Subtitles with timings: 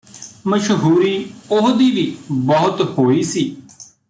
[0.47, 1.13] ਮਸ਼ਹੂਰੀ
[1.51, 3.43] ਉਹਦੀ ਵੀ ਬਹੁਤ ਹੋਈ ਸੀ